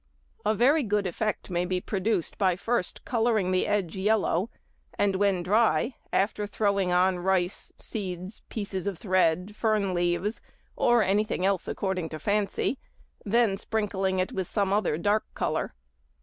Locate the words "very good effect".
0.55-1.51